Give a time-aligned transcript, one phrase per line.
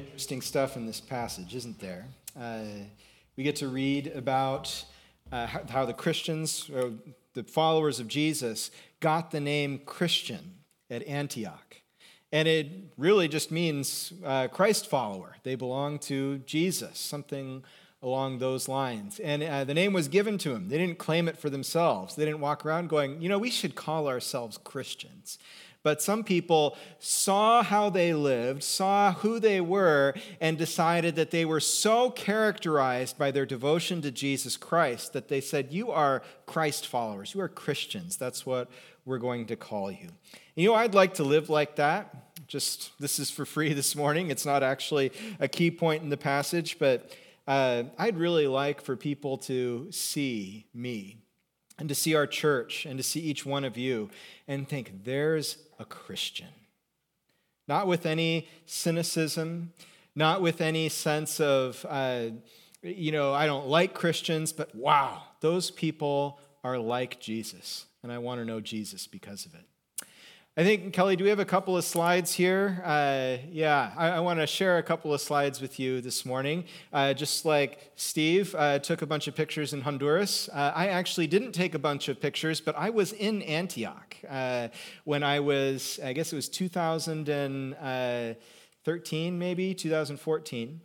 [0.00, 2.06] interesting stuff in this passage, isn't there?
[2.38, 2.62] Uh,
[3.36, 4.84] we get to read about
[5.30, 6.70] uh, how the Christians,
[7.34, 10.56] the followers of Jesus, got the name Christian
[10.90, 11.76] at Antioch.
[12.32, 15.36] And it really just means uh, Christ follower.
[15.42, 17.64] They belong to Jesus, something
[18.02, 19.18] along those lines.
[19.18, 20.68] And uh, the name was given to them.
[20.68, 22.14] They didn't claim it for themselves.
[22.14, 25.38] They didn't walk around going, you know, we should call ourselves Christians.
[25.82, 31.46] But some people saw how they lived, saw who they were, and decided that they
[31.46, 36.86] were so characterized by their devotion to Jesus Christ that they said, You are Christ
[36.86, 37.34] followers.
[37.34, 38.18] You are Christians.
[38.18, 38.68] That's what
[39.06, 40.08] we're going to call you.
[40.54, 42.46] You know, I'd like to live like that.
[42.46, 44.30] Just this is for free this morning.
[44.30, 47.10] It's not actually a key point in the passage, but
[47.46, 51.16] uh, I'd really like for people to see me
[51.78, 54.10] and to see our church and to see each one of you
[54.46, 56.48] and think, there's a Christian.
[57.66, 59.72] Not with any cynicism,
[60.14, 62.26] not with any sense of, uh,
[62.82, 67.86] you know, I don't like Christians, but wow, those people are like Jesus.
[68.02, 69.64] And I want to know Jesus because of it.
[70.56, 72.82] I think, Kelly, do we have a couple of slides here?
[72.84, 76.64] Uh, yeah, I, I want to share a couple of slides with you this morning.
[76.92, 81.28] Uh, just like Steve uh, took a bunch of pictures in Honduras, uh, I actually
[81.28, 84.66] didn't take a bunch of pictures, but I was in Antioch uh,
[85.04, 90.80] when I was, I guess it was 2013, maybe, 2014.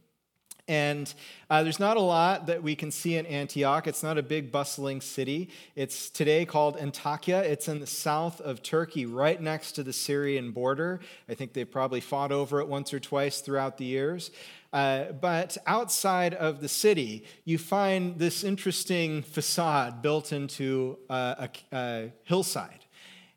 [0.68, 1.14] And
[1.48, 3.86] uh, there's not a lot that we can see in Antioch.
[3.86, 5.50] It's not a big, bustling city.
[5.76, 7.44] It's today called Antakya.
[7.44, 11.02] It's in the south of Turkey, right next to the Syrian border.
[11.30, 14.32] I think they've probably fought over it once or twice throughout the years.
[14.74, 21.78] Uh, but outside of the city, you find this interesting facade built into uh, a,
[21.78, 22.86] a, hillside.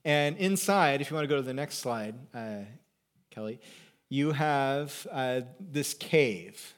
[0.05, 2.61] And inside, if you want to go to the next slide, uh,
[3.31, 3.61] Kelly,
[4.09, 6.75] you have uh, this cave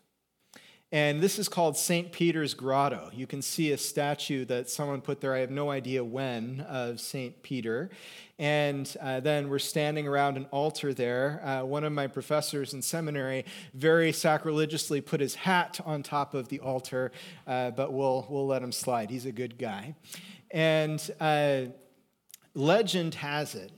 [0.93, 2.11] and this is called St.
[2.11, 3.11] Peter's Grotto.
[3.13, 7.01] You can see a statue that someone put there, I have no idea when, of
[7.01, 7.43] St.
[7.43, 7.91] Peter.
[8.41, 11.41] And uh, then we're standing around an altar there.
[11.45, 16.49] Uh, one of my professors in seminary very sacrilegiously put his hat on top of
[16.49, 17.13] the altar,
[17.47, 19.11] uh, but we'll, we'll let him slide.
[19.11, 19.95] He's a good guy.
[20.51, 21.67] And uh,
[22.55, 23.71] legend has it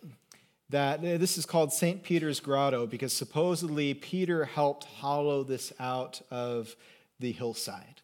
[0.70, 2.02] that uh, this is called St.
[2.02, 6.74] Peter's Grotto because supposedly Peter helped hollow this out of
[7.18, 8.00] the hillside.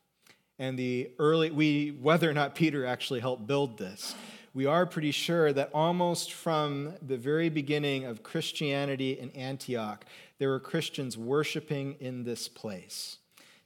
[0.59, 4.15] And the early, we, whether or not Peter actually helped build this,
[4.55, 10.05] we are pretty sure that almost from the very beginning of Christianity in Antioch,
[10.39, 13.19] there were Christians worshiping in this place.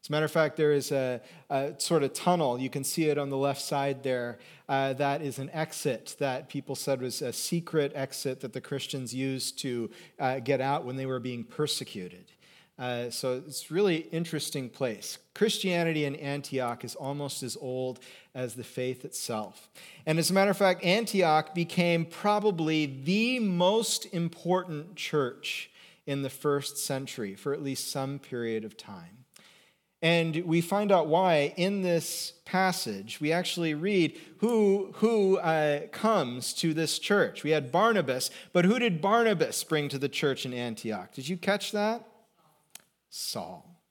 [0.03, 2.59] As a matter of fact, there is a, a sort of tunnel.
[2.59, 4.41] You can see it on the left side there.
[4.69, 9.15] Uh, that is an exit that people said was a secret exit that the Christians
[9.15, 12.33] used to uh, get out when they were being persecuted.
[12.79, 15.19] Uh, so it's really interesting place.
[15.35, 18.01] Christianity in Antioch is almost as old
[18.35, 19.69] as the faith itself.
[20.07, 25.71] And as a matter of fact, Antioch became probably the most important church
[26.07, 29.23] in the first century for at least some period of time.
[30.01, 33.21] And we find out why in this passage.
[33.21, 37.45] We actually read who, who uh, comes to this church.
[37.45, 41.13] We had Barnabas, but who did Barnabas bring to the church in Antioch?
[41.15, 42.05] Did you catch that?
[43.15, 43.83] Saul,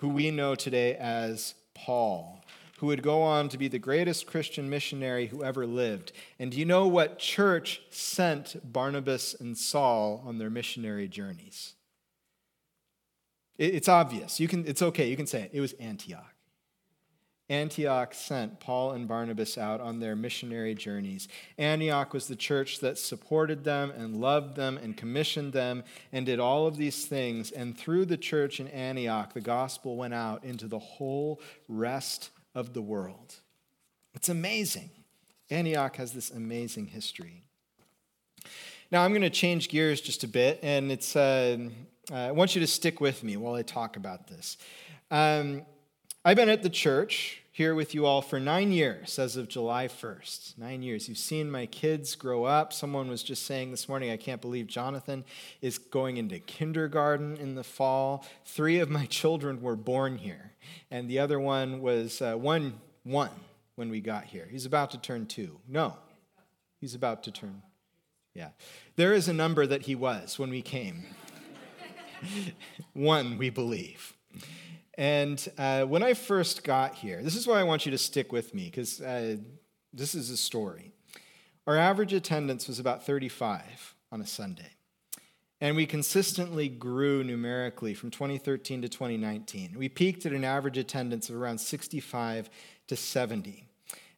[0.00, 2.44] who we know today as Paul,
[2.78, 6.12] who would go on to be the greatest Christian missionary who ever lived.
[6.38, 11.76] And do you know what church sent Barnabas and Saul on their missionary journeys?
[13.56, 14.38] It's obvious.
[14.38, 15.08] You can, it's okay.
[15.08, 15.52] You can say it.
[15.54, 16.34] It was Antioch.
[17.50, 21.26] Antioch sent Paul and Barnabas out on their missionary journeys.
[21.58, 26.38] Antioch was the church that supported them and loved them and commissioned them and did
[26.38, 27.50] all of these things.
[27.50, 32.72] And through the church in Antioch, the gospel went out into the whole rest of
[32.72, 33.34] the world.
[34.14, 34.90] It's amazing.
[35.50, 37.42] Antioch has this amazing history.
[38.92, 41.58] Now, I'm going to change gears just a bit, and it's, uh,
[42.12, 44.56] I want you to stick with me while I talk about this.
[45.10, 45.62] Um,
[46.24, 49.86] I've been at the church here with you all for nine years as of July
[49.86, 50.56] 1st.
[50.56, 51.10] Nine years.
[51.10, 52.72] You've seen my kids grow up.
[52.72, 55.26] Someone was just saying this morning, I can't believe Jonathan
[55.60, 58.24] is going into kindergarten in the fall.
[58.46, 60.52] Three of my children were born here,
[60.90, 63.28] and the other one was uh, one, one
[63.74, 64.48] when we got here.
[64.50, 65.60] He's about to turn two.
[65.68, 65.98] No,
[66.80, 67.60] he's about to turn.
[68.32, 68.52] Yeah.
[68.96, 71.04] There is a number that he was when we came.
[72.94, 74.14] one, we believe.
[75.00, 78.32] And uh, when I first got here, this is why I want you to stick
[78.32, 79.38] with me, because uh,
[79.94, 80.92] this is a story.
[81.66, 84.74] Our average attendance was about 35 on a Sunday.
[85.58, 89.74] And we consistently grew numerically from 2013 to 2019.
[89.78, 92.50] We peaked at an average attendance of around 65
[92.88, 93.69] to 70.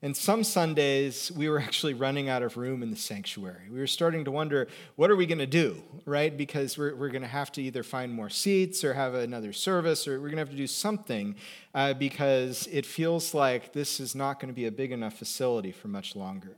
[0.05, 3.69] And some Sundays, we were actually running out of room in the sanctuary.
[3.71, 4.67] We were starting to wonder,
[4.97, 6.37] what are we going to do, right?
[6.37, 10.09] Because we're, we're going to have to either find more seats or have another service,
[10.09, 11.37] or we're going to have to do something
[11.75, 15.71] uh, because it feels like this is not going to be a big enough facility
[15.71, 16.57] for much longer.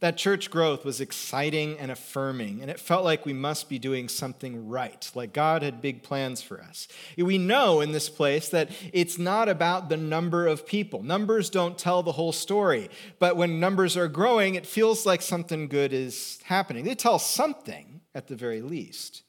[0.00, 4.08] That church growth was exciting and affirming, and it felt like we must be doing
[4.08, 6.88] something right, like God had big plans for us.
[7.16, 11.02] We know in this place that it's not about the number of people.
[11.02, 15.68] Numbers don't tell the whole story, but when numbers are growing, it feels like something
[15.68, 16.84] good is happening.
[16.84, 19.22] They tell something at the very least.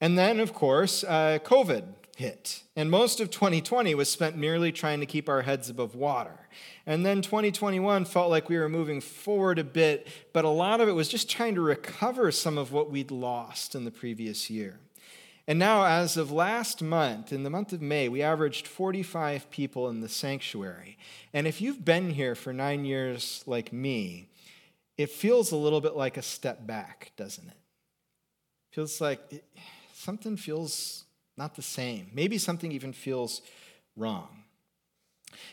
[0.00, 1.84] And then, of course, uh, COVID
[2.18, 2.64] hit.
[2.74, 6.48] And most of 2020 was spent merely trying to keep our heads above water.
[6.84, 10.88] And then 2021 felt like we were moving forward a bit, but a lot of
[10.88, 14.80] it was just trying to recover some of what we'd lost in the previous year.
[15.46, 19.88] And now, as of last month, in the month of May, we averaged 45 people
[19.88, 20.98] in the sanctuary.
[21.32, 24.26] And if you've been here for nine years like me,
[24.96, 27.56] it feels a little bit like a step back, doesn't it?
[28.72, 29.44] Feels like it,
[29.94, 31.04] something feels
[31.38, 32.10] not the same.
[32.12, 33.40] Maybe something even feels
[33.96, 34.44] wrong.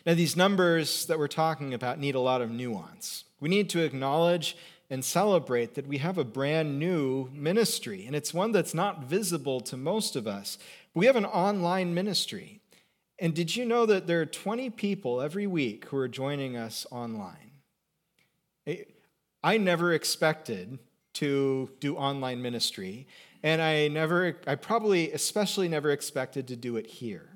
[0.05, 3.25] Now, these numbers that we're talking about need a lot of nuance.
[3.39, 4.57] We need to acknowledge
[4.89, 9.59] and celebrate that we have a brand new ministry, and it's one that's not visible
[9.61, 10.57] to most of us.
[10.93, 12.61] We have an online ministry.
[13.17, 16.85] And did you know that there are 20 people every week who are joining us
[16.91, 17.51] online?
[19.43, 20.79] I never expected
[21.13, 23.07] to do online ministry.
[23.45, 27.29] And I never, I probably especially never expected to do it here.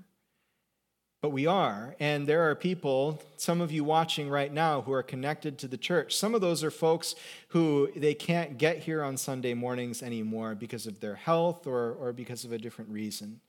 [1.21, 5.03] But we are, and there are people, some of you watching right now, who are
[5.03, 6.15] connected to the church.
[6.15, 7.13] Some of those are folks
[7.49, 12.11] who they can't get here on Sunday mornings anymore because of their health or, or
[12.11, 13.39] because of a different reason.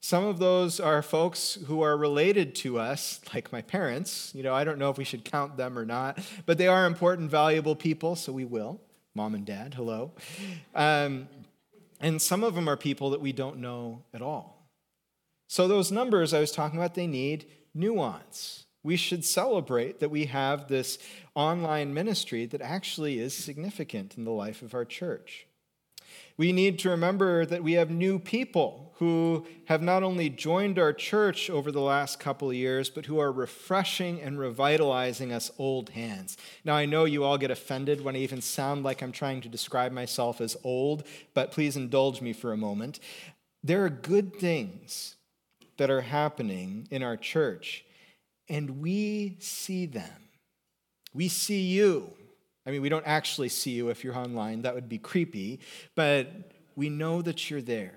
[0.00, 4.32] Some of those are folks who are related to us, like my parents.
[4.34, 6.84] You know, I don't know if we should count them or not, but they are
[6.84, 8.80] important, valuable people, so we will.
[9.14, 10.12] Mom and dad, hello.
[10.74, 11.28] Um,
[12.00, 14.66] and some of them are people that we don't know at all.
[15.48, 18.66] So, those numbers I was talking about, they need nuance.
[18.82, 20.98] We should celebrate that we have this
[21.34, 25.46] online ministry that actually is significant in the life of our church.
[26.36, 30.92] We need to remember that we have new people who have not only joined our
[30.92, 35.90] church over the last couple of years, but who are refreshing and revitalizing us old
[35.90, 36.36] hands.
[36.64, 39.48] Now, I know you all get offended when I even sound like I'm trying to
[39.48, 42.98] describe myself as old, but please indulge me for a moment.
[43.62, 45.14] There are good things
[45.76, 47.84] that are happening in our church,
[48.48, 50.28] and we see them.
[51.14, 52.10] We see you.
[52.66, 55.60] I mean, we don't actually see you if you're online, that would be creepy,
[55.94, 56.28] but
[56.74, 57.94] we know that you're there.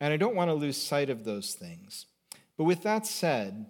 [0.00, 2.06] And I don't want to lose sight of those things.
[2.56, 3.66] But with that said,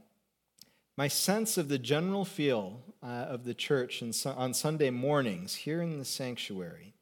[0.96, 5.98] my sense of the general feel uh, of the church on Sunday mornings here in
[5.98, 6.94] the sanctuary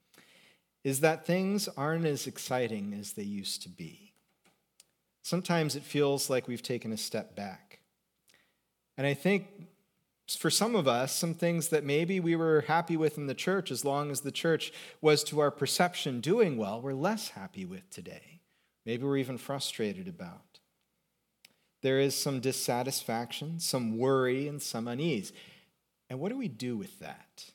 [0.84, 4.12] is that things aren't as exciting as they used to be.
[5.23, 7.81] Sometimes it feels like we've taken a step back.
[8.96, 9.49] And I think
[10.38, 13.70] for some of us, some things that maybe we were happy with in the church
[13.70, 17.88] as long as the church was to our perception doing well, we're less happy with
[17.90, 18.36] today.
[18.87, 20.61] Maybe we're even frustrated about.
[21.83, 25.33] There is some dissatisfaction, some worry, and some unease.
[26.09, 27.50] And what do we do with that?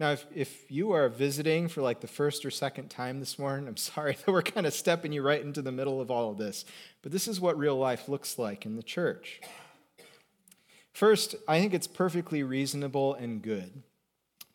[0.00, 3.68] Now, if, if you are visiting for like the first or second time this morning,
[3.68, 6.38] I'm sorry that we're kind of stepping you right into the middle of all of
[6.38, 6.64] this,
[7.02, 9.40] but this is what real life looks like in the church.
[10.92, 13.82] First, I think it's perfectly reasonable and good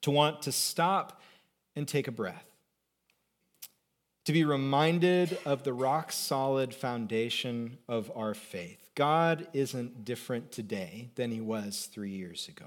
[0.01, 1.21] to want to stop
[1.75, 2.45] and take a breath,
[4.27, 8.89] to be reminded of the rock solid foundation of our faith.
[8.93, 12.65] God isn't different today than he was three years ago.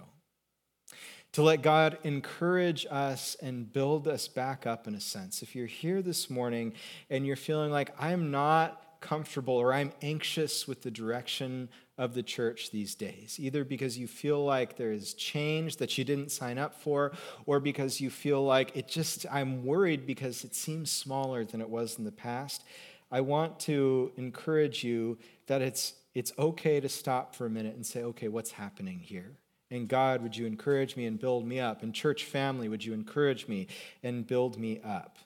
[1.33, 5.43] To let God encourage us and build us back up in a sense.
[5.43, 6.73] If you're here this morning
[7.11, 12.23] and you're feeling like I'm not comfortable or I'm anxious with the direction of the
[12.23, 16.59] church these days, either because you feel like there is change that you didn't sign
[16.59, 17.13] up for,
[17.47, 21.69] or because you feel like it just, I'm worried because it seems smaller than it
[21.69, 22.65] was in the past.
[23.13, 27.85] I want to encourage you that it's, it's okay to stop for a minute and
[27.85, 29.33] say, okay, what's happening here?
[29.71, 31.83] And God, would you encourage me and build me up?
[31.83, 33.69] And church family, would you encourage me
[34.03, 35.19] and build me up?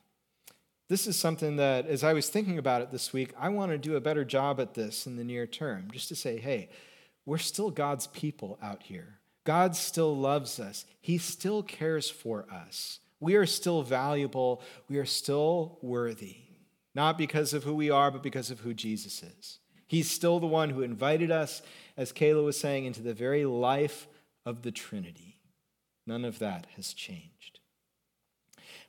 [0.88, 3.79] This is something that, as I was thinking about it this week, I want to
[3.79, 6.69] do a better job at this in the near term, just to say, hey,
[7.25, 9.21] we're still God's people out here.
[9.45, 13.00] God still loves us, He still cares for us.
[13.21, 14.61] We are still valuable.
[14.88, 16.37] We are still worthy,
[16.95, 19.59] not because of who we are, but because of who Jesus is.
[19.87, 21.62] He's still the one who invited us,
[21.97, 24.09] as Kayla was saying, into the very life
[24.45, 25.38] of the Trinity.
[26.07, 27.34] None of that has changed.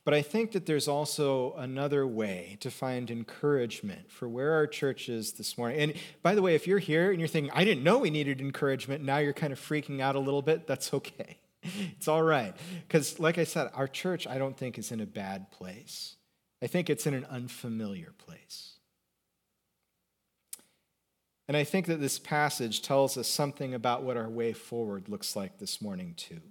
[0.06, 5.10] But I think that there's also another way to find encouragement for where our church
[5.10, 5.80] is this morning.
[5.80, 8.40] And by the way, if you're here and you're thinking, I didn't know we needed
[8.40, 11.40] encouragement, now you're kind of freaking out a little bit, that's okay.
[11.98, 12.56] It's all right.
[12.88, 16.16] Because, like I said, our church, I don't think, is in a bad place.
[16.62, 18.74] I think it's in an unfamiliar place.
[21.48, 25.36] And I think that this passage tells us something about what our way forward looks
[25.36, 26.42] like this morning, too.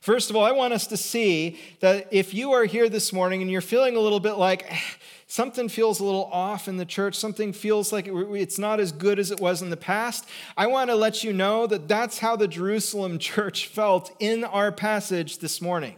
[0.00, 3.40] First of all, I want us to see that if you are here this morning
[3.40, 4.78] and you're feeling a little bit like eh,
[5.26, 9.18] something feels a little off in the church, something feels like it's not as good
[9.18, 12.36] as it was in the past, I want to let you know that that's how
[12.36, 15.96] the Jerusalem church felt in our passage this morning.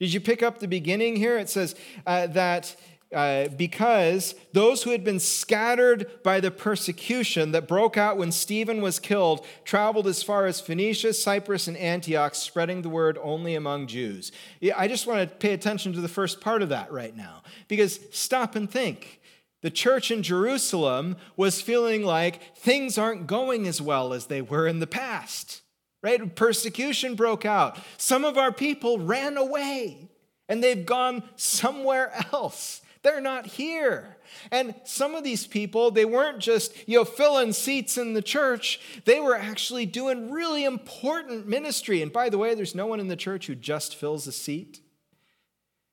[0.00, 1.38] Did you pick up the beginning here?
[1.38, 1.74] It says
[2.06, 2.74] uh, that
[3.14, 8.82] uh, because those who had been scattered by the persecution that broke out when Stephen
[8.82, 13.86] was killed traveled as far as Phoenicia, Cyprus, and Antioch, spreading the word only among
[13.86, 14.30] Jews.
[14.76, 17.98] I just want to pay attention to the first part of that right now, because
[18.10, 19.20] stop and think.
[19.62, 24.68] The church in Jerusalem was feeling like things aren't going as well as they were
[24.68, 25.62] in the past,
[26.02, 26.36] right?
[26.36, 27.76] Persecution broke out.
[27.96, 30.10] Some of our people ran away
[30.48, 32.82] and they've gone somewhere else.
[33.08, 34.18] They're not here.
[34.50, 38.80] And some of these people, they weren't just, you know, filling seats in the church.
[39.06, 42.02] They were actually doing really important ministry.
[42.02, 44.82] And by the way, there's no one in the church who just fills a seat.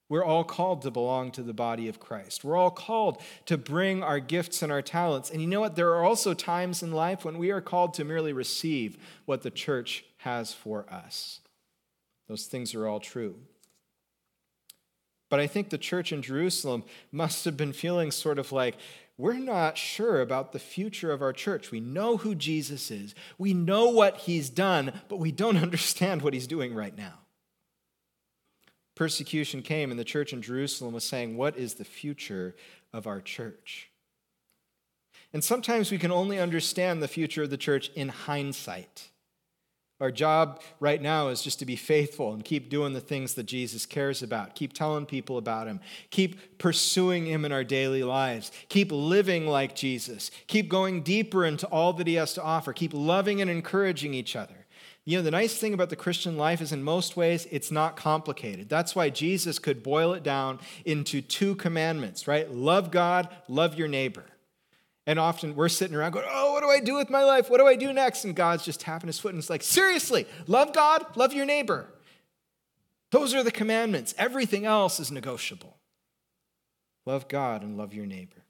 [0.10, 2.44] We're all called to belong to the body of Christ.
[2.44, 5.30] We're all called to bring our gifts and our talents.
[5.30, 5.78] And you know what?
[5.78, 9.52] There are also times in life when we are called to merely receive what the
[9.52, 11.40] church has for us.
[12.28, 13.38] Those things are all true.
[15.30, 18.78] But I think the church in Jerusalem must have been feeling sort of like,
[19.18, 21.72] we're not sure about the future of our church.
[21.72, 26.34] We know who Jesus is, we know what he's done, but we don't understand what
[26.34, 27.20] he's doing right now.
[28.96, 32.56] Persecution came, and the church in Jerusalem was saying, What is the future
[32.94, 33.90] of our church?
[35.34, 39.10] And sometimes we can only understand the future of the church in hindsight.
[40.02, 43.46] Our job right now is just to be faithful and keep doing the things that
[43.46, 44.54] Jesus cares about.
[44.54, 45.80] Keep telling people about him.
[46.10, 48.52] Keep pursuing him in our daily lives.
[48.68, 50.32] Keep living like Jesus.
[50.48, 52.74] Keep going deeper into all that he has to offer.
[52.74, 54.66] Keep loving and encouraging each other.
[55.06, 57.96] You know, the nice thing about the Christian life is in most ways it's not
[57.96, 58.68] complicated.
[58.68, 62.52] That's why Jesus could boil it down into two commandments, right?
[62.52, 64.26] Love God, love your neighbor.
[65.08, 67.50] And often we're sitting around going, Oh, what do I do with my life?
[67.50, 68.26] What do I do next?
[68.26, 71.88] And God's just tapping his foot and it's like, Seriously, love God, love your neighbor.
[73.12, 74.14] Those are the commandments.
[74.18, 75.78] Everything else is negotiable.
[77.06, 78.44] Love God and love your neighbor.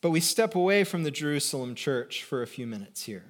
[0.00, 3.24] But we step away from the Jerusalem church for a few minutes here.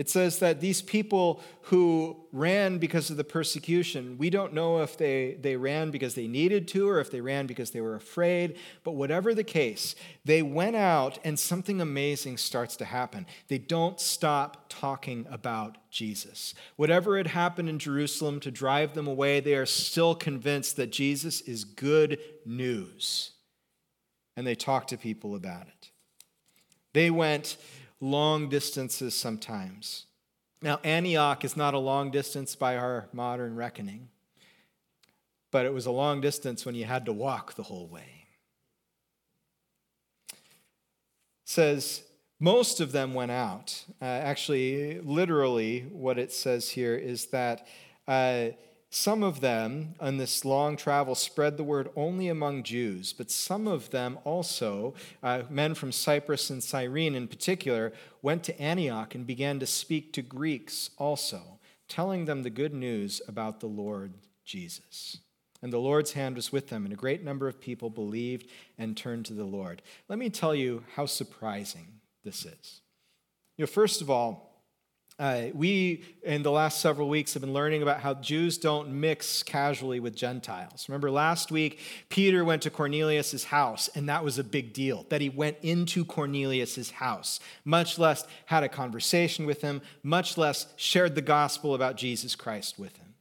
[0.00, 4.96] It says that these people who ran because of the persecution, we don't know if
[4.96, 8.56] they, they ran because they needed to or if they ran because they were afraid,
[8.82, 13.26] but whatever the case, they went out and something amazing starts to happen.
[13.48, 16.54] They don't stop talking about Jesus.
[16.76, 21.42] Whatever had happened in Jerusalem to drive them away, they are still convinced that Jesus
[21.42, 23.32] is good news.
[24.34, 25.90] And they talk to people about it.
[26.94, 27.58] They went
[28.00, 30.06] long distances sometimes.
[30.62, 34.08] Now, Antioch is not a long distance by our modern reckoning,
[35.50, 38.26] but it was a long distance when you had to walk the whole way.
[40.32, 40.36] It
[41.44, 42.02] says,
[42.38, 43.84] most of them went out.
[44.00, 47.66] Uh, actually, literally, what it says here is that
[48.08, 48.48] uh,
[48.92, 53.68] some of them on this long travel spread the word only among Jews, but some
[53.68, 59.24] of them also, uh, men from Cyprus and Cyrene in particular, went to Antioch and
[59.24, 65.18] began to speak to Greeks also, telling them the good news about the Lord Jesus.
[65.62, 68.96] And the Lord's hand was with them, and a great number of people believed and
[68.96, 69.82] turned to the Lord.
[70.08, 72.80] Let me tell you how surprising this is.
[73.56, 74.49] You know, first of all,
[75.20, 79.42] uh, we, in the last several weeks, have been learning about how Jews don't mix
[79.42, 80.88] casually with Gentiles.
[80.88, 85.20] Remember, last week, Peter went to Cornelius' house, and that was a big deal that
[85.20, 91.14] he went into Cornelius' house, much less had a conversation with him, much less shared
[91.14, 93.14] the gospel about Jesus Christ with him.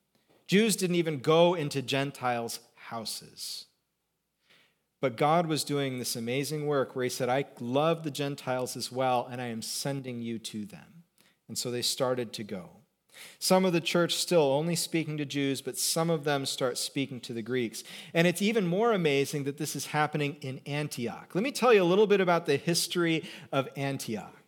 [0.48, 3.66] Jews didn't even go into Gentiles' houses.
[5.02, 8.90] But God was doing this amazing work where he said, I love the Gentiles as
[8.90, 10.99] well, and I am sending you to them.
[11.50, 12.70] And so they started to go.
[13.38, 17.20] Some of the church still only speaking to Jews, but some of them start speaking
[17.22, 17.84] to the Greeks.
[18.14, 21.32] And it's even more amazing that this is happening in Antioch.
[21.34, 24.39] Let me tell you a little bit about the history of Antioch.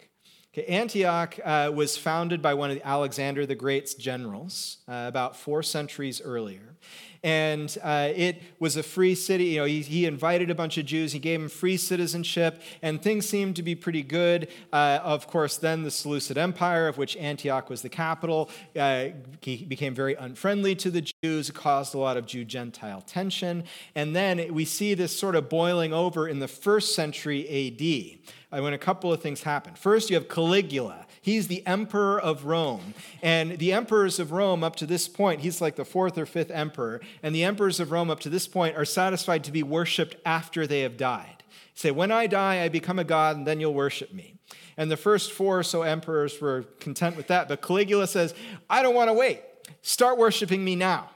[0.54, 5.64] Okay, Antioch uh, was founded by one of Alexander the Great's generals uh, about four
[5.64, 6.76] centuries earlier.
[7.24, 9.46] And uh, it was a free city.
[9.46, 13.02] You know, he, he, invited a bunch of Jews, he gave them free citizenship, and
[13.02, 14.50] things seemed to be pretty good.
[14.74, 19.10] Uh, of course, then the Seleucid Empire, of which Antioch was the capital, uh,
[19.42, 23.64] became very unfriendly to the Jews, caused a lot of Jew Gentile tension.
[23.96, 28.62] And then we see this sort of boiling over in the first century AD Uh,
[28.62, 29.74] when a couple of things happen.
[29.76, 31.06] First, you have Caligula.
[31.22, 32.94] He's the emperor of Rome.
[33.22, 36.52] And the emperors of Rome, up to this point, he's like the fourth or fifth
[36.52, 37.00] emperor.
[37.24, 40.68] And the emperors of Rome, up to this point, are satisfied to be worshiped after
[40.68, 41.44] they have died.
[41.76, 44.36] Say, when I die, I become a god, and then you'll worship me.
[44.76, 47.48] And the first four or so emperors were content with that.
[47.48, 48.34] But Caligula says,
[48.70, 49.42] I don't want to wait.
[49.82, 51.10] Start worshiping me now.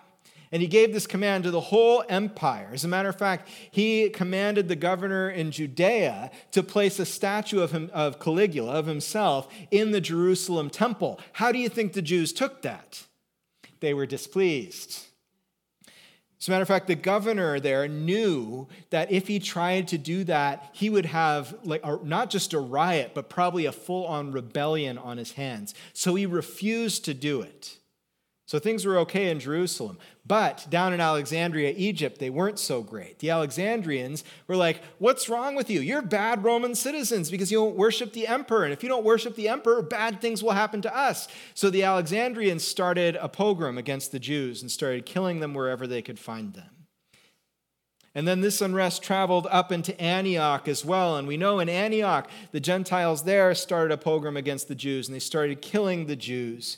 [0.51, 2.69] And he gave this command to the whole empire.
[2.73, 7.59] As a matter of fact, he commanded the governor in Judea to place a statue
[7.59, 11.19] of, him, of Caligula, of himself, in the Jerusalem temple.
[11.33, 13.05] How do you think the Jews took that?
[13.79, 15.05] They were displeased.
[16.39, 20.23] As a matter of fact, the governor there knew that if he tried to do
[20.25, 24.31] that, he would have like a, not just a riot, but probably a full on
[24.31, 25.73] rebellion on his hands.
[25.93, 27.77] So he refused to do it.
[28.47, 29.97] So things were okay in Jerusalem.
[30.23, 33.17] But down in Alexandria, Egypt, they weren't so great.
[33.17, 35.81] The Alexandrians were like, What's wrong with you?
[35.81, 38.63] You're bad Roman citizens because you don't worship the emperor.
[38.63, 41.27] And if you don't worship the emperor, bad things will happen to us.
[41.55, 46.03] So the Alexandrians started a pogrom against the Jews and started killing them wherever they
[46.03, 46.69] could find them.
[48.13, 51.17] And then this unrest traveled up into Antioch as well.
[51.17, 55.15] And we know in Antioch, the Gentiles there started a pogrom against the Jews and
[55.15, 56.77] they started killing the Jews.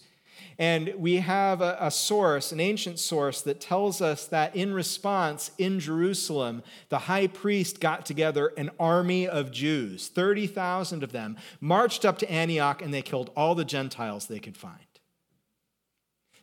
[0.60, 5.52] And we have a, a, source, an ancient source, that tells us that in response,
[5.60, 12.06] in Jerusalem, the high priest got together an army of Jews, 30,000 of them, marched
[12.06, 14.80] up to Antioch, and they killed all the Gentiles they could find.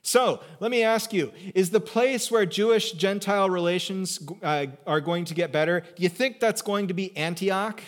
[0.07, 5.25] So, let me ask you is the place where Jewish Gentile relations uh, are going
[5.25, 7.81] to get better, do you think that's going to be Antioch?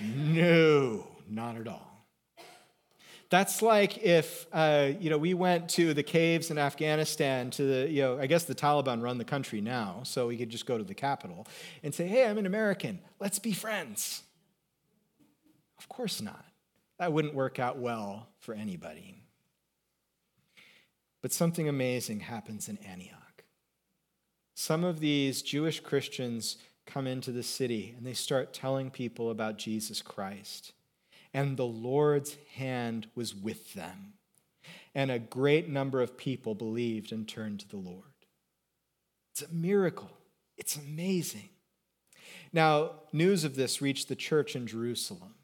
[0.00, 1.93] No, not at all.
[3.34, 7.90] That's like if uh, you know we went to the caves in Afghanistan to the
[7.90, 10.78] you know I guess the Taliban run the country now, so we could just go
[10.78, 11.44] to the capital
[11.82, 13.00] and say, "Hey, I'm an American.
[13.18, 14.22] Let's be friends."
[15.78, 16.44] Of course not.
[17.00, 19.16] That wouldn't work out well for anybody.
[21.20, 23.42] But something amazing happens in Antioch.
[24.54, 29.58] Some of these Jewish Christians come into the city and they start telling people about
[29.58, 30.72] Jesus Christ
[31.34, 34.14] and the Lord's hand was with them.
[34.94, 38.04] And a great number of people believed and turned to the Lord.
[39.32, 40.12] It's a miracle.
[40.56, 41.48] It's amazing.
[42.52, 45.34] Now, news of this reached the church in Jerusalem.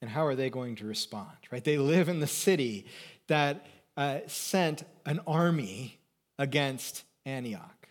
[0.00, 1.36] And how are they going to respond?
[1.50, 1.62] Right?
[1.62, 2.86] They live in the city
[3.26, 3.66] that
[3.96, 5.98] uh, sent an army
[6.38, 7.88] against Antioch.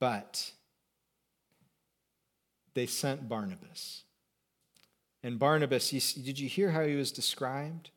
[0.00, 0.50] But
[2.74, 4.04] they sent Barnabas.
[5.22, 7.90] And Barnabas, did you hear how he was described?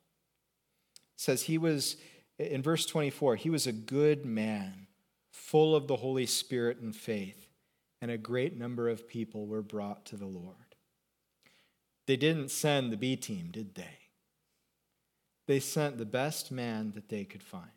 [0.96, 1.98] It says he was,
[2.38, 4.88] in verse 24, he was a good man,
[5.32, 7.48] full of the Holy Spirit and faith,
[8.02, 10.56] and a great number of people were brought to the Lord.
[12.06, 14.00] They didn't send the B team, did they?
[15.48, 17.70] They sent the best man that they could find.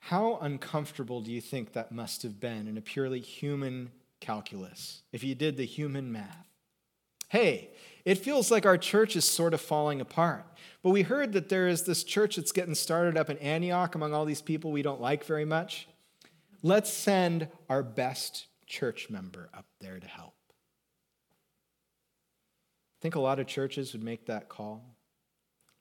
[0.00, 3.90] How uncomfortable do you think that must have been in a purely human
[4.24, 6.48] calculus, if you did the human math.
[7.28, 7.70] Hey,
[8.06, 10.46] it feels like our church is sort of falling apart.
[10.82, 14.14] But we heard that there is this church that's getting started up in Antioch among
[14.14, 15.88] all these people we don't like very much.
[16.62, 20.34] Let's send our best church member up there to help.
[22.98, 24.96] I think a lot of churches would make that call,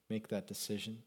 [0.09, 0.97] make that decision.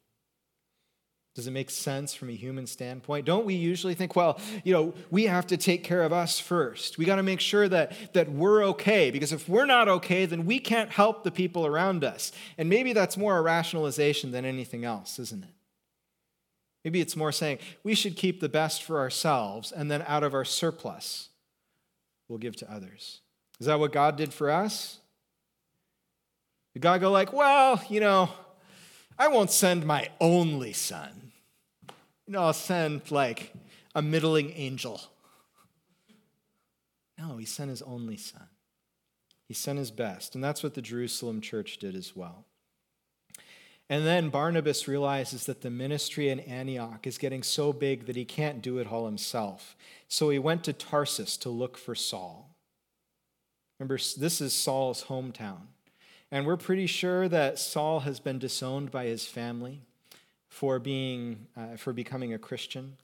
[1.37, 3.27] Does it make sense from a human standpoint?
[3.27, 6.97] Don't we usually think, well, you know, we have to take care of us first.
[6.97, 10.47] We got to make sure that, that we're okay, because if we're not okay, then
[10.47, 12.33] we can't help the people around us.
[12.57, 15.51] And maybe that's more a rationalization than anything else, isn't it?
[16.87, 20.33] Maybe it's more saying we should keep the best for ourselves, and then out of
[20.33, 21.29] our surplus,
[22.29, 23.21] we'll give to others.
[23.61, 25.01] Is that what God did for us?
[26.73, 28.31] Did God go like, well, you know,
[29.19, 31.27] I won't send my only son
[32.27, 33.53] you know, I'll send like
[33.95, 35.01] a middling angel.
[37.19, 38.49] No, he sent his only son.
[39.49, 40.35] He sent his best.
[40.35, 42.45] And that's what the Jerusalem church did as well.
[43.89, 48.25] And then Barnabas realizes that the ministry in Antioch is getting so big that he
[48.25, 49.77] can't do it all himself.
[50.09, 52.51] So he went to Tarsus to look for Saul.
[53.79, 55.69] Remember, this is Saul's hometown.
[56.31, 59.83] And we're pretty sure that Saul has been disowned by his family
[60.49, 62.97] for, being, uh, for becoming a Christian.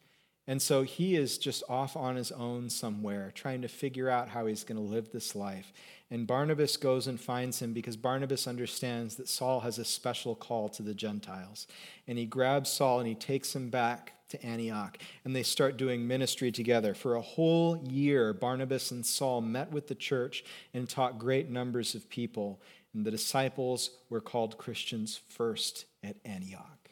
[0.46, 4.46] And so he is just off on his own somewhere, trying to figure out how
[4.46, 5.72] he's going to live this life.
[6.10, 10.68] And Barnabas goes and finds him because Barnabas understands that Saul has a special call
[10.70, 11.66] to the Gentiles.
[12.08, 14.98] And he grabs Saul and he takes him back to Antioch.
[15.24, 16.92] And they start doing ministry together.
[16.92, 21.94] For a whole year, Barnabas and Saul met with the church and taught great numbers
[21.94, 22.60] of people.
[22.94, 26.90] And the disciples were called Christians first at Antioch.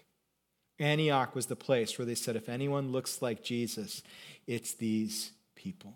[0.79, 4.03] Antioch was the place where they said, if anyone looks like Jesus,
[4.47, 5.95] it's these people.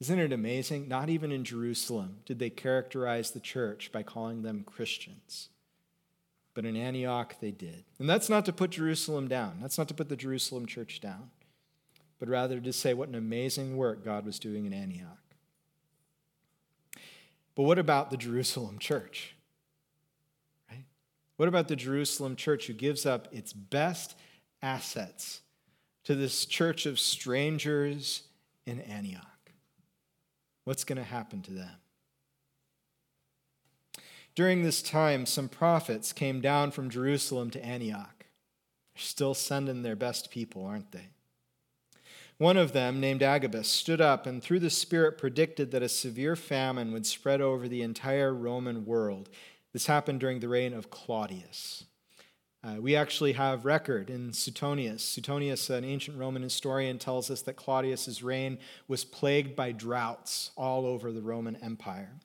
[0.00, 0.86] Isn't it amazing?
[0.86, 5.48] Not even in Jerusalem did they characterize the church by calling them Christians.
[6.54, 7.84] But in Antioch, they did.
[7.98, 9.58] And that's not to put Jerusalem down.
[9.60, 11.30] That's not to put the Jerusalem church down,
[12.20, 15.18] but rather to say what an amazing work God was doing in Antioch.
[17.54, 19.34] But what about the Jerusalem church?
[20.70, 20.84] Right?
[21.36, 24.16] What about the Jerusalem church who gives up its best
[24.62, 25.40] assets
[26.04, 28.22] to this church of strangers
[28.66, 29.52] in Antioch?
[30.64, 31.76] What's going to happen to them?
[34.34, 38.26] During this time, some prophets came down from Jerusalem to Antioch.
[38.94, 41.08] They're still sending their best people, aren't they?
[42.38, 46.34] One of them, named Agabus, stood up and through the Spirit predicted that a severe
[46.34, 49.28] famine would spread over the entire Roman world
[49.74, 51.84] this happened during the reign of Claudius.
[52.62, 55.02] Uh, we actually have record in Suetonius.
[55.02, 60.86] Suetonius, an ancient Roman historian, tells us that Claudius's reign was plagued by droughts all
[60.86, 62.20] over the Roman Empire.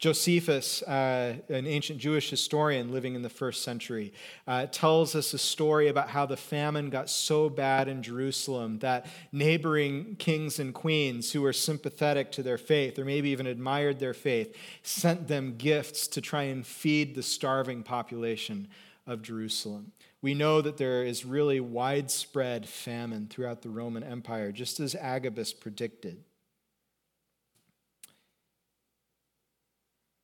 [0.00, 4.14] Josephus, uh, an ancient Jewish historian living in the first century,
[4.46, 9.04] uh, tells us a story about how the famine got so bad in Jerusalem that
[9.30, 14.14] neighboring kings and queens who were sympathetic to their faith, or maybe even admired their
[14.14, 18.68] faith, sent them gifts to try and feed the starving population
[19.06, 19.92] of Jerusalem.
[20.22, 25.52] We know that there is really widespread famine throughout the Roman Empire, just as Agabus
[25.52, 26.24] predicted.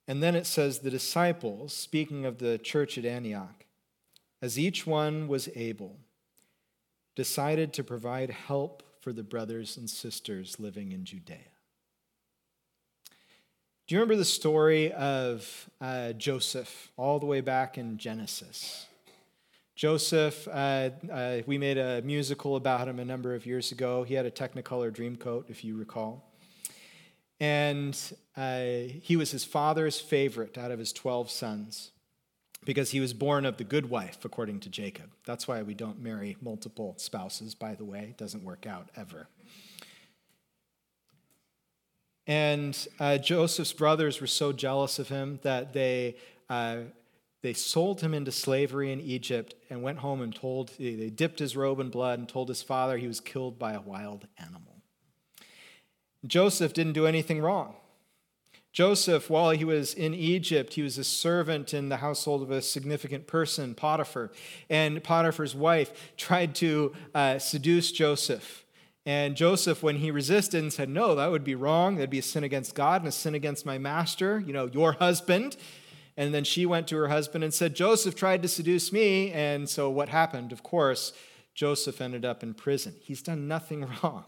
[0.08, 3.64] And then it says the disciples, speaking of the church at Antioch,
[4.40, 5.98] as each one was able,
[7.16, 11.38] decided to provide help for the brothers and sisters living in Judea.
[13.86, 18.86] Do you remember the story of uh, Joseph all the way back in Genesis?
[19.76, 24.02] Joseph, uh, uh, we made a musical about him a number of years ago.
[24.02, 26.24] He had a Technicolor Dreamcoat, if you recall.
[27.38, 27.98] And
[28.36, 28.62] uh,
[29.02, 31.90] he was his father's favorite out of his 12 sons
[32.64, 35.10] because he was born of the good wife, according to Jacob.
[35.24, 38.08] That's why we don't marry multiple spouses, by the way.
[38.10, 39.28] It doesn't work out ever.
[42.26, 46.16] And uh, Joseph's brothers were so jealous of him that they,
[46.50, 46.78] uh,
[47.42, 51.56] they sold him into slavery in Egypt and went home and told, they dipped his
[51.56, 54.75] robe in blood and told his father he was killed by a wild animal.
[56.26, 57.74] Joseph didn't do anything wrong.
[58.76, 62.60] Joseph, while he was in Egypt, he was a servant in the household of a
[62.60, 64.30] significant person, Potiphar.
[64.68, 68.66] And Potiphar's wife tried to uh, seduce Joseph.
[69.06, 71.94] And Joseph, when he resisted and said, No, that would be wrong.
[71.94, 74.92] That'd be a sin against God and a sin against my master, you know, your
[74.92, 75.56] husband.
[76.18, 79.32] And then she went to her husband and said, Joseph tried to seduce me.
[79.32, 80.52] And so what happened?
[80.52, 81.14] Of course,
[81.54, 82.94] Joseph ended up in prison.
[83.00, 84.26] He's done nothing wrong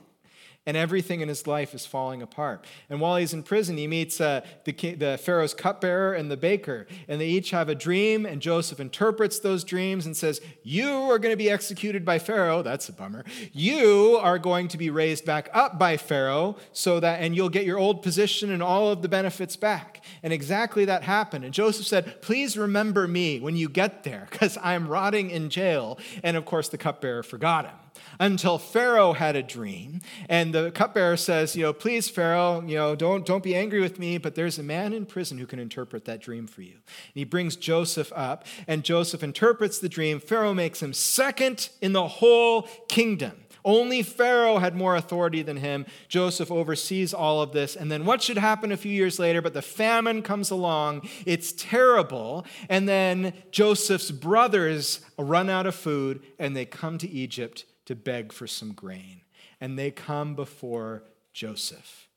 [0.69, 2.63] and everything in his life is falling apart.
[2.91, 6.87] And while he's in prison, he meets uh, the, the Pharaoh's cupbearer and the baker,
[7.09, 11.19] and they each have a dream, and Joseph interprets those dreams and says, You are
[11.19, 12.63] going to be executed by Pharaoh.
[12.63, 13.25] That's a bummer.
[13.51, 17.65] You are going to be raised back up by Pharaoh, so that, and you'll get
[17.65, 20.05] your old position and all of the benefits back.
[20.23, 21.47] And exactly that happened.
[21.47, 25.99] And Joseph said, Please remember me when you get there, because I'm rotting in jail.
[26.23, 27.88] And of course, the cupbearer forgot him
[28.21, 30.01] until Pharaoh had a dream.
[30.29, 33.99] And the cupbearer says, you know, please, Pharaoh, you know, don't, don't be angry with
[33.99, 36.75] me, but there's a man in prison who can interpret that dream for you.
[36.75, 40.21] And he brings Joseph up, and Joseph interprets the dream.
[40.21, 43.33] Pharaoh makes him second in the whole kingdom.
[43.65, 45.85] Only Pharaoh had more authority than him.
[46.09, 47.77] Joseph oversees all of this.
[47.77, 49.43] And then what should happen a few years later?
[49.43, 51.09] But the famine comes along.
[51.27, 52.47] It's terrible.
[52.69, 58.33] And then Joseph's brothers run out of food and they come to Egypt to beg
[58.33, 59.23] for some grain.
[59.63, 62.09] And they come before Joseph.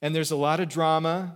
[0.00, 1.34] And there's a lot of drama.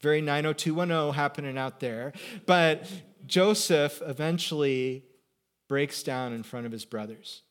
[0.00, 2.14] Very 90210 happening out there.
[2.46, 2.90] But
[3.26, 5.04] Joseph eventually
[5.68, 7.42] breaks down in front of his brothers.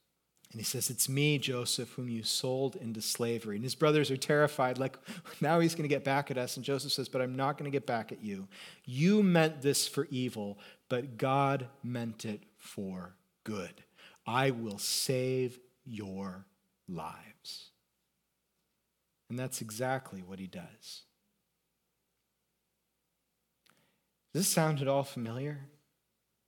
[0.52, 3.58] And he says, It's me, Joseph, whom you sold into slavery.
[3.58, 4.98] And his brothers are terrified, like,
[5.42, 6.56] now he's going to get back at us.
[6.56, 8.48] And Joseph says, But I'm not going to get back at you.
[8.84, 10.58] You meant this for evil,
[10.90, 13.14] but God meant it for
[13.44, 13.84] good.
[14.26, 16.46] I will save your
[16.88, 17.72] lives.
[19.30, 21.04] And that's exactly what he does.
[24.34, 25.62] Does this sound at all familiar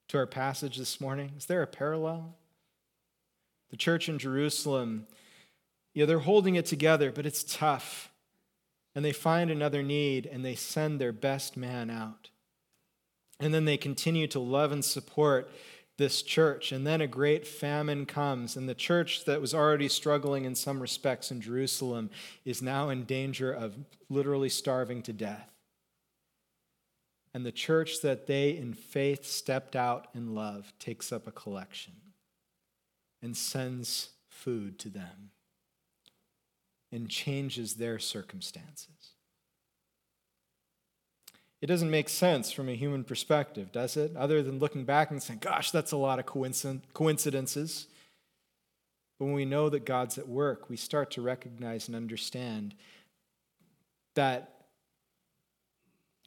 [0.10, 1.32] to our passage this morning?
[1.38, 2.36] Is there a parallel?
[3.69, 5.08] The church in Jerusalem,
[5.93, 8.12] yeah, they're holding it together, but it's tough.
[8.95, 12.30] And they find another need and they send their best man out.
[13.39, 15.49] And then they continue to love and support
[15.99, 16.71] this church.
[16.71, 20.79] And then a great famine comes, and the church that was already struggling in some
[20.79, 22.09] respects in Jerusalem
[22.43, 23.75] is now in danger of
[24.09, 25.51] literally starving to death.
[27.35, 31.93] And the church that they in faith stepped out in love takes up a collection
[33.21, 35.29] and sends food to them
[36.91, 39.13] and changes their circumstances.
[41.62, 44.15] It doesn't make sense from a human perspective, does it?
[44.15, 47.88] Other than looking back and saying, gosh, that's a lot of coincidences.
[49.17, 52.76] But when we know that God's at work, we start to recognize and understand
[54.15, 54.54] that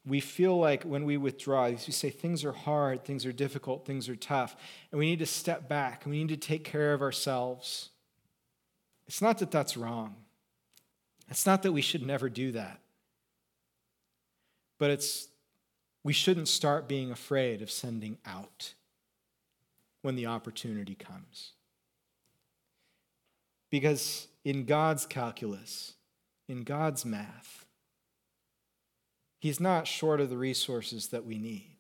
[0.05, 4.11] we feel like when we withdraw, we say things are hard, things are difficult, things
[4.11, 4.55] are tough,
[4.91, 7.89] and we need to step back and we need to take care of ourselves.
[9.07, 10.17] It's not that that's wrong.
[11.31, 12.82] It's not that we should never do that.
[14.83, 15.29] But it's
[16.03, 18.75] we shouldn't start being afraid of sending out
[20.01, 21.53] when the opportunity comes.
[23.71, 25.93] Because in God's calculus,
[26.49, 27.65] in God's math,
[29.39, 31.77] He's not short of the resources that we need,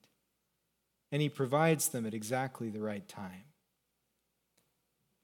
[1.11, 3.47] and He provides them at exactly the right time.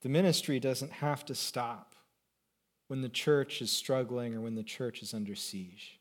[0.03, 1.95] The ministry doesn't have to stop
[2.88, 5.98] when the church is struggling or when the church is under siege.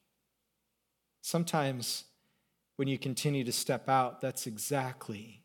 [1.28, 2.06] Sometimes
[2.78, 5.44] when you continue to step out, that's exactly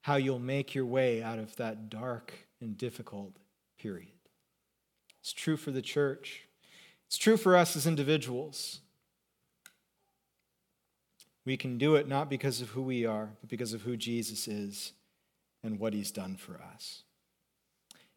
[0.00, 3.36] how you'll make your way out of that dark and difficult
[3.78, 4.18] period.
[5.20, 6.48] It's true for the church,
[7.06, 8.80] it's true for us as individuals.
[11.46, 14.48] We can do it not because of who we are, but because of who Jesus
[14.48, 14.92] is
[15.62, 17.04] and what he's done for us.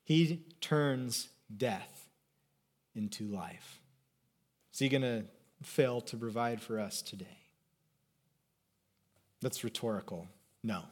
[0.04, 2.10] He turns death
[2.96, 3.80] into life.
[4.74, 5.26] Is he going to
[5.63, 7.38] fail to provide for us today?
[9.41, 10.28] That's rhetorical.
[10.63, 10.84] No.